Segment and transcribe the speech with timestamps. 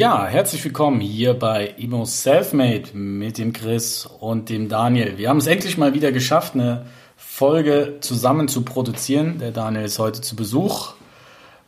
[0.00, 5.18] Ja, herzlich willkommen hier bei Imo Selfmade mit dem Chris und dem Daniel.
[5.18, 6.86] Wir haben es endlich mal wieder geschafft, eine
[7.18, 9.36] Folge zusammen zu produzieren.
[9.40, 10.94] Der Daniel ist heute zu Besuch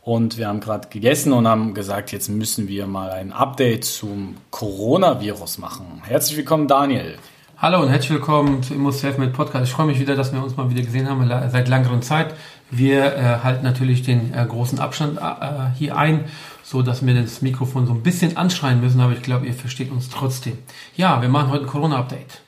[0.01, 4.37] und wir haben gerade gegessen und haben gesagt, jetzt müssen wir mal ein Update zum
[4.49, 6.01] Coronavirus machen.
[6.03, 7.19] Herzlich willkommen, Daniel.
[7.63, 9.67] Hallo und herzlich willkommen zu Immo Selfmade Podcast.
[9.67, 12.35] Ich freue mich wieder, dass wir uns mal wieder gesehen haben seit längerer Zeit.
[12.69, 16.25] Wir äh, halten natürlich den äh, großen Abstand äh, hier ein
[16.61, 19.91] so dass wir das Mikrofon so ein bisschen anschreien müssen, aber ich glaube, ihr versteht
[19.91, 20.57] uns trotzdem.
[20.97, 22.41] Ja, wir machen heute ein Corona-Update.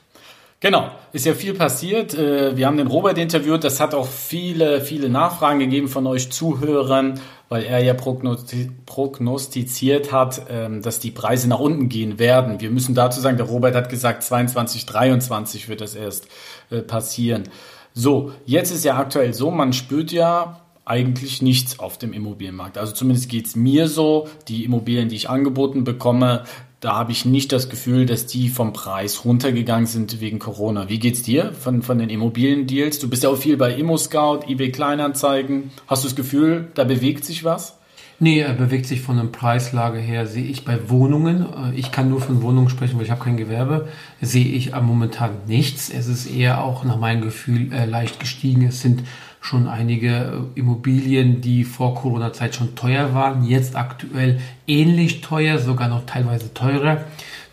[0.60, 2.14] Genau, ist ja viel passiert.
[2.14, 3.62] Äh, wir haben den Robert interviewt.
[3.62, 10.46] Das hat auch viele, viele Nachfragen gegeben von euch Zuhörern, weil er ja prognostiziert hat,
[10.48, 12.58] ähm, dass die Preise nach unten gehen werden.
[12.60, 16.26] Wir müssen dazu sagen, der Robert hat gesagt, 22, 23 wird das erst
[16.70, 17.50] äh, passieren.
[17.92, 22.78] So, jetzt ist ja aktuell so, man spürt ja, eigentlich nichts auf dem Immobilienmarkt.
[22.78, 26.44] Also zumindest geht es mir so, die Immobilien, die ich angeboten bekomme,
[26.80, 30.88] da habe ich nicht das Gefühl, dass die vom Preis runtergegangen sind wegen Corona.
[30.88, 32.98] Wie geht's dir von, von den Immobiliendeals?
[32.98, 35.70] Du bist ja auch viel bei ImmoScout, eBay Kleinanzeigen.
[35.86, 37.78] Hast du das Gefühl, da bewegt sich was?
[38.18, 42.08] Nee, er bewegt sich von der Preislage her, sehe ich bei Wohnungen, äh, ich kann
[42.08, 43.88] nur von Wohnungen sprechen, weil ich habe kein Gewerbe,
[44.22, 45.90] sehe ich momentan nichts.
[45.90, 48.66] Es ist eher auch nach meinem Gefühl äh, leicht gestiegen.
[48.66, 49.02] Es sind
[49.46, 56.04] schon einige Immobilien, die vor Corona-Zeit schon teuer waren, jetzt aktuell ähnlich teuer, sogar noch
[56.04, 57.04] teilweise teurer.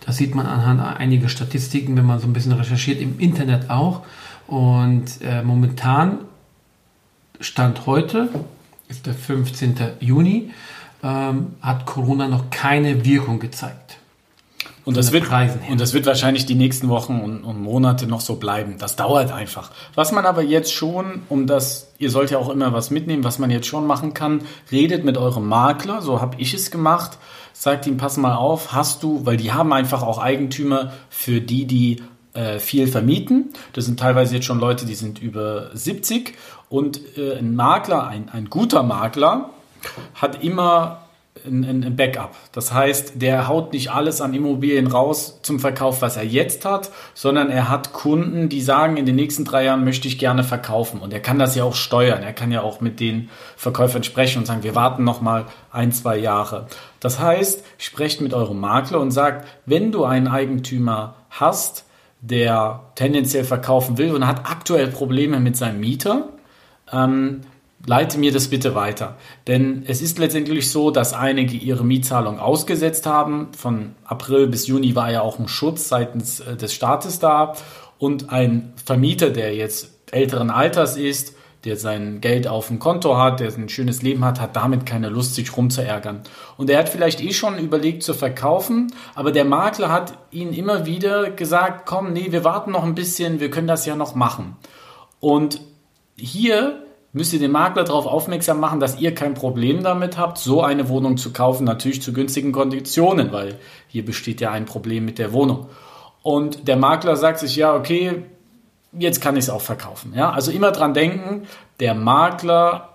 [0.03, 4.01] Das sieht man anhand einiger Statistiken, wenn man so ein bisschen recherchiert, im Internet auch.
[4.47, 6.17] Und äh, momentan,
[7.39, 8.29] Stand heute,
[8.89, 9.75] ist der 15.
[9.99, 10.49] Juni,
[11.03, 13.99] ähm, hat Corona noch keine Wirkung gezeigt.
[14.85, 15.25] Und das, wird,
[15.69, 18.75] und das wird wahrscheinlich die nächsten Wochen und, und, Monate noch so bleiben.
[18.77, 19.71] Das dauert einfach.
[19.95, 23.39] Was man aber jetzt schon, um das, ihr sollt ja auch immer was mitnehmen, was
[23.39, 27.17] man jetzt schon machen kann, redet mit eurem Makler, so habe ich es gemacht,
[27.53, 31.65] sagt ihm, pass mal auf, hast du, weil die haben einfach auch Eigentümer für die,
[31.65, 33.53] die äh, viel vermieten.
[33.71, 36.33] Das sind teilweise jetzt schon Leute, die sind über 70
[36.67, 39.51] und äh, ein Makler, ein, ein guter Makler,
[40.15, 41.02] hat immer
[41.45, 42.35] ein, ein Backup.
[42.51, 46.91] Das heißt, der haut nicht alles an Immobilien raus zum Verkauf, was er jetzt hat,
[47.13, 50.99] sondern er hat Kunden, die sagen, in den nächsten drei Jahren möchte ich gerne verkaufen.
[50.99, 52.23] Und er kann das ja auch steuern.
[52.23, 55.91] Er kann ja auch mit den Verkäufern sprechen und sagen, wir warten noch mal ein,
[55.91, 56.67] zwei Jahre.
[56.99, 61.85] Das heißt, sprecht mit eurem Makler und sagt, wenn du einen Eigentümer hast,
[62.21, 66.29] der tendenziell verkaufen will und hat aktuell Probleme mit seinem Mieter,
[66.91, 67.41] ähm,
[67.85, 69.17] leite mir das bitte weiter.
[69.47, 73.49] Denn es ist letztendlich so, dass einige ihre Mietzahlung ausgesetzt haben.
[73.57, 77.53] Von April bis Juni war ja auch ein Schutz seitens äh, des Staates da.
[77.97, 81.35] Und ein Vermieter, der jetzt älteren Alters ist,
[81.65, 85.07] der sein Geld auf dem Konto hat, der ein schönes Leben hat, hat damit keine
[85.07, 86.21] Lust, sich rumzuärgern.
[86.57, 90.85] Und er hat vielleicht eh schon überlegt zu verkaufen, aber der Makler hat ihn immer
[90.85, 94.57] wieder gesagt, komm, nee, wir warten noch ein bisschen, wir können das ja noch machen.
[95.21, 95.61] Und
[96.17, 96.83] hier
[97.13, 100.89] müsst ihr den Makler darauf aufmerksam machen, dass ihr kein Problem damit habt, so eine
[100.89, 105.31] Wohnung zu kaufen, natürlich zu günstigen Konditionen, weil hier besteht ja ein Problem mit der
[105.31, 105.67] Wohnung.
[106.23, 108.23] Und der Makler sagt sich, ja, okay,
[108.91, 110.13] jetzt kann ich es auch verkaufen.
[110.15, 110.31] Ja?
[110.31, 111.47] Also immer dran denken,
[111.79, 112.89] der Makler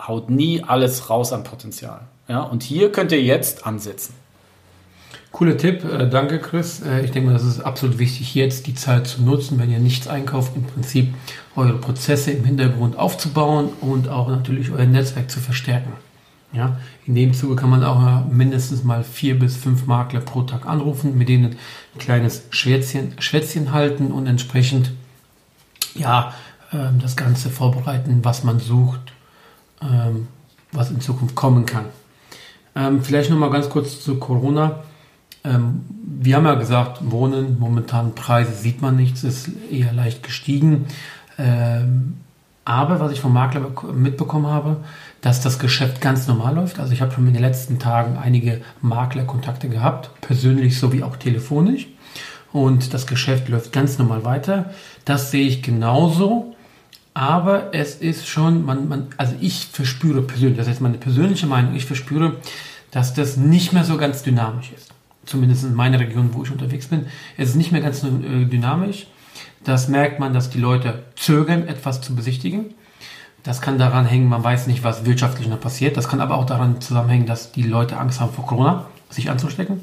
[0.00, 2.02] haut nie alles raus an Potenzial.
[2.28, 2.40] Ja?
[2.42, 4.14] Und hier könnt ihr jetzt ansetzen.
[5.36, 6.80] Cooler Tipp, äh, danke Chris.
[6.80, 10.08] Äh, ich denke das ist absolut wichtig, jetzt die Zeit zu nutzen, wenn ihr nichts
[10.08, 11.12] einkauft, im Prinzip
[11.56, 15.92] eure Prozesse im Hintergrund aufzubauen und auch natürlich euer Netzwerk zu verstärken.
[16.54, 20.64] Ja, in dem Zuge kann man auch mindestens mal vier bis fünf Makler pro Tag
[20.64, 24.92] anrufen, mit denen ein kleines Schwätzchen, Schwätzchen halten und entsprechend
[25.94, 26.32] ja,
[26.72, 29.12] ähm, das Ganze vorbereiten, was man sucht,
[29.82, 30.28] ähm,
[30.72, 31.84] was in Zukunft kommen kann.
[32.74, 34.82] Ähm, vielleicht noch mal ganz kurz zu Corona.
[35.46, 35.84] Ähm,
[36.18, 40.86] wir haben ja gesagt, Wohnen, momentan Preise sieht man nichts, ist eher leicht gestiegen.
[41.38, 42.14] Ähm,
[42.64, 44.78] aber was ich vom Makler mitbekommen habe,
[45.20, 46.80] dass das Geschäft ganz normal läuft.
[46.80, 51.86] Also ich habe schon in den letzten Tagen einige Maklerkontakte gehabt, persönlich sowie auch telefonisch.
[52.52, 54.70] Und das Geschäft läuft ganz normal weiter.
[55.04, 56.54] Das sehe ich genauso.
[57.14, 61.74] Aber es ist schon, man, man, also ich verspüre persönlich, das ist meine persönliche Meinung,
[61.74, 62.36] ich verspüre,
[62.90, 64.92] dass das nicht mehr so ganz dynamisch ist.
[65.26, 67.06] Zumindest in meiner Region, wo ich unterwegs bin.
[67.36, 69.06] Es ist nicht mehr ganz äh, dynamisch.
[69.64, 72.74] Das merkt man, dass die Leute zögern, etwas zu besichtigen.
[73.42, 75.96] Das kann daran hängen, man weiß nicht, was wirtschaftlich noch passiert.
[75.96, 79.80] Das kann aber auch daran zusammenhängen, dass die Leute Angst haben vor Corona, sich anzustecken.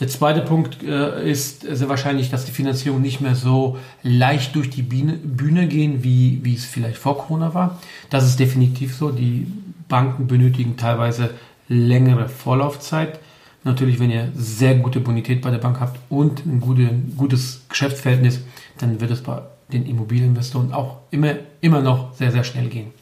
[0.00, 4.70] Der zweite Punkt äh, ist sehr wahrscheinlich, dass die Finanzierung nicht mehr so leicht durch
[4.70, 7.78] die Bühne, Bühne gehen, wie, wie es vielleicht vor Corona war.
[8.08, 9.10] Das ist definitiv so.
[9.10, 9.46] Die
[9.88, 11.30] Banken benötigen teilweise
[11.68, 13.18] längere Vorlaufzeit.
[13.64, 18.40] Natürlich, wenn ihr sehr gute Bonität bei der Bank habt und ein gute, gutes Geschäftsverhältnis,
[18.78, 22.92] dann wird es bei den Immobilieninvestoren auch immer, immer noch sehr, sehr schnell gehen.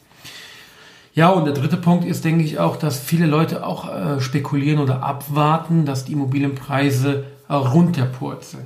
[1.13, 4.79] Ja, und der dritte Punkt ist, denke ich, auch, dass viele Leute auch äh, spekulieren
[4.79, 8.65] oder abwarten, dass die Immobilienpreise äh, runterpurzeln.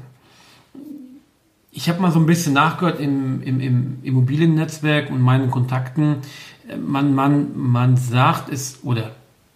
[1.72, 6.18] Ich habe mal so ein bisschen nachgehört im, im, im Immobiliennetzwerk und meinen Kontakten.
[6.86, 9.12] Man, man, man sagt es, oder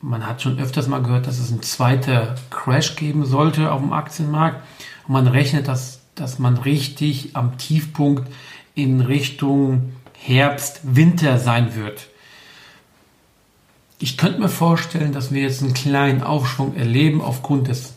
[0.06, 3.92] man hat schon öfters mal gehört, dass es ein zweiter Crash geben sollte auf dem
[3.92, 4.62] Aktienmarkt.
[5.08, 8.32] Und man rechnet, dass, dass man richtig am Tiefpunkt
[8.76, 12.08] in Richtung Herbst, Winter sein wird.
[13.98, 17.94] Ich könnte mir vorstellen, dass wir jetzt einen kleinen Aufschwung erleben aufgrund des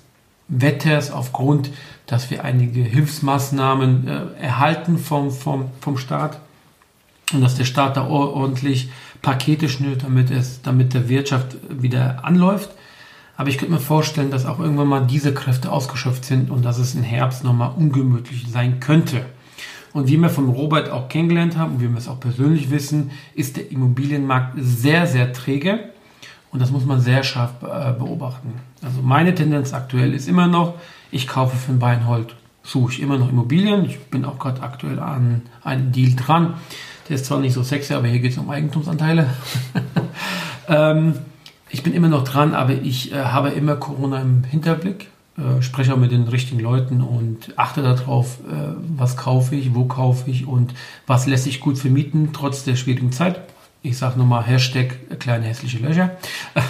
[0.49, 1.71] Wetters, aufgrund,
[2.07, 6.41] dass wir einige Hilfsmaßnahmen äh, erhalten vom, vom, vom Staat
[7.33, 8.91] und dass der Staat da ordentlich
[9.23, 12.71] Pakete schnürt, damit es, damit der Wirtschaft wieder anläuft.
[13.37, 16.79] Aber ich könnte mir vorstellen, dass auch irgendwann mal diese Kräfte ausgeschöpft sind und dass
[16.79, 19.25] es im Herbst nochmal ungemütlich sein könnte.
[19.93, 23.11] Und wie wir von Robert auch kennengelernt haben und wie wir es auch persönlich wissen,
[23.35, 25.91] ist der Immobilienmarkt sehr, sehr träge.
[26.51, 28.55] Und das muss man sehr scharf äh, beobachten.
[28.83, 30.75] Also meine Tendenz aktuell ist immer noch,
[31.11, 33.85] ich kaufe für ein Beinhold, suche ich immer noch Immobilien.
[33.85, 36.55] Ich bin auch gerade aktuell an einem Deal dran.
[37.09, 39.29] Der ist zwar nicht so sexy, aber hier geht es um Eigentumsanteile.
[40.69, 41.15] ähm,
[41.71, 45.09] ich bin immer noch dran, aber ich äh, habe immer Corona im Hinterblick.
[45.39, 49.85] Äh, spreche auch mit den richtigen Leuten und achte darauf, äh, was kaufe ich, wo
[49.85, 50.75] kaufe ich und
[51.07, 53.41] was lässt sich gut vermieten, trotz der schwierigen Zeit.
[53.83, 56.11] Ich sage nochmal Hashtag äh, kleine hässliche Löcher.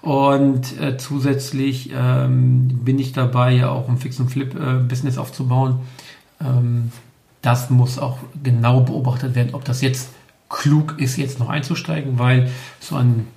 [0.00, 5.80] Und äh, zusätzlich ähm, bin ich dabei, ja auch ein Fix- und Flip-Business äh, aufzubauen.
[6.40, 6.92] Ähm,
[7.42, 10.10] das muss auch genau beobachtet werden, ob das jetzt
[10.48, 12.50] klug ist, jetzt noch einzusteigen, weil
[12.80, 13.28] so ein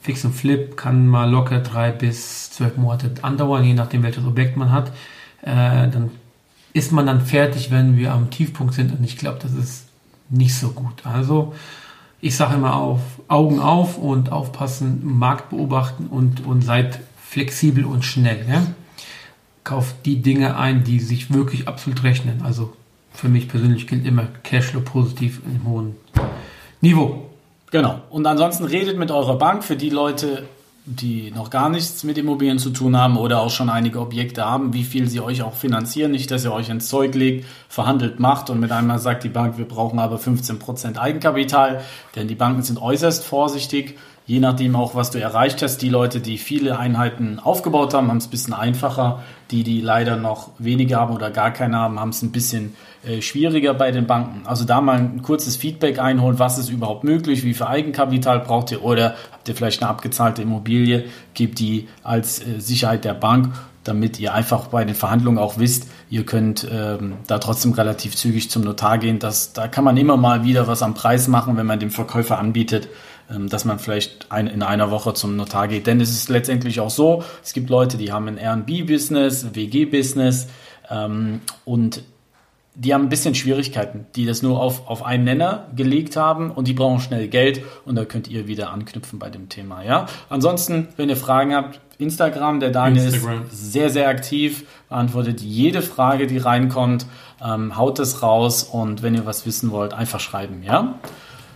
[0.00, 4.56] Fix und Flip kann mal locker drei bis zwölf Monate andauern, je nachdem welches Objekt
[4.56, 4.88] man hat.
[5.42, 6.10] Äh, dann
[6.72, 9.86] ist man dann fertig, wenn wir am Tiefpunkt sind und ich glaube, das ist
[10.28, 11.06] nicht so gut.
[11.06, 11.54] Also
[12.20, 18.04] ich sage immer auf, Augen auf und aufpassen, Markt beobachten und, und seid flexibel und
[18.04, 18.46] schnell.
[18.48, 18.66] Ja?
[19.62, 22.42] Kauft die Dinge ein, die sich wirklich absolut rechnen.
[22.42, 22.74] Also
[23.14, 25.96] für mich persönlich gilt immer Cashflow positiv im hohen
[26.80, 27.30] Niveau.
[27.70, 28.02] Genau.
[28.10, 30.44] Und ansonsten redet mit eurer Bank für die Leute,
[30.86, 34.74] die noch gar nichts mit Immobilien zu tun haben oder auch schon einige Objekte haben,
[34.74, 36.10] wie viel sie euch auch finanzieren.
[36.10, 39.56] Nicht, dass ihr euch ins Zeug legt, verhandelt macht und mit einmal sagt die Bank,
[39.56, 41.80] wir brauchen aber 15% Eigenkapital,
[42.16, 43.96] denn die Banken sind äußerst vorsichtig
[44.26, 45.78] je nachdem auch, was du erreicht hast.
[45.78, 49.22] Die Leute, die viele Einheiten aufgebaut haben, haben es ein bisschen einfacher.
[49.50, 52.74] Die, die leider noch weniger haben oder gar keine haben, haben es ein bisschen
[53.06, 54.46] äh, schwieriger bei den Banken.
[54.46, 58.72] Also da mal ein kurzes Feedback einholen, was ist überhaupt möglich, wie viel Eigenkapital braucht
[58.72, 63.52] ihr oder habt ihr vielleicht eine abgezahlte Immobilie, gebt die als äh, Sicherheit der Bank
[63.84, 68.50] damit ihr einfach bei den Verhandlungen auch wisst, ihr könnt ähm, da trotzdem relativ zügig
[68.50, 69.18] zum Notar gehen.
[69.18, 72.38] Das, da kann man immer mal wieder was am Preis machen, wenn man dem Verkäufer
[72.38, 72.88] anbietet,
[73.28, 75.86] dass man vielleicht ein, in einer Woche zum Notar geht.
[75.86, 80.48] Denn es ist letztendlich auch so, es gibt Leute, die haben ein R&B-Business, WG-Business
[80.90, 82.02] ähm, und
[82.76, 86.66] die haben ein bisschen Schwierigkeiten, die das nur auf, auf einen Nenner gelegt haben und
[86.66, 89.84] die brauchen schnell Geld und da könnt ihr wieder anknüpfen bei dem Thema.
[89.84, 90.06] Ja?
[90.28, 93.42] Ansonsten, wenn ihr Fragen habt, Instagram, der Daniel Instagram.
[93.44, 97.06] ist sehr, sehr aktiv, beantwortet jede Frage, die reinkommt,
[97.42, 100.98] ähm, haut es raus und wenn ihr was wissen wollt, einfach schreiben, ja?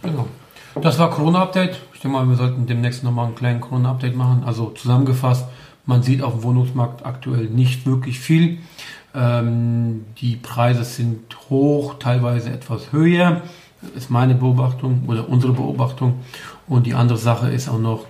[0.03, 0.29] Genau.
[0.75, 1.81] Das war Corona-Update.
[1.95, 4.43] Ich denke mal, wir sollten demnächst nochmal einen kleinen Corona-Update machen.
[4.45, 5.47] Also zusammengefasst,
[5.87, 8.59] man sieht auf dem Wohnungsmarkt aktuell nicht wirklich viel.
[9.15, 13.43] Ähm, die Preise sind hoch, teilweise etwas höher,
[13.97, 16.21] ist meine Beobachtung oder unsere Beobachtung.
[16.69, 18.05] Und die andere Sache ist auch noch,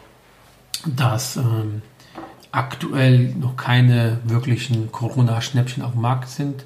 [0.84, 1.82] dass ähm,
[2.50, 6.64] aktuell noch keine wirklichen Corona-Schnäppchen auf dem Markt sind.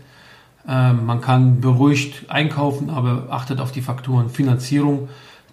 [0.66, 5.08] Ähm, man kann beruhigt einkaufen, aber achtet auf die Faktoren Finanzierung,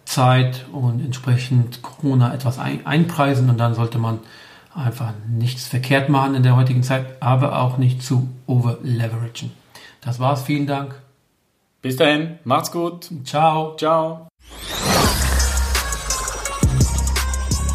[0.10, 4.20] Zeit und entsprechend Corona etwas ein, einpreisen und dann sollte man
[4.74, 9.52] einfach nichts verkehrt machen in der heutigen Zeit, aber auch nicht zu overleveragen.
[10.02, 10.96] Das war's, vielen Dank.
[11.84, 13.10] Bis dahin, macht's gut.
[13.24, 13.76] Ciao.
[13.78, 14.28] Ciao.